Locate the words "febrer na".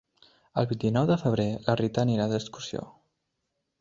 1.23-1.77